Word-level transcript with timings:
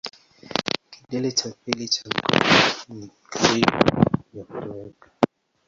Kidole 1.01 1.31
cha 1.31 1.49
pili 1.65 1.87
cha 1.89 2.01
mikono 2.03 2.99
ni 2.99 3.09
karibu 3.29 4.05
ya 4.33 4.43
kutoweka. 4.45 5.09